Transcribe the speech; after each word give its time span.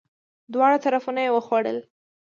دواړه 0.53 0.77
طرفونه 0.85 1.19
یی 1.25 1.31
وخوړل! 1.33 1.77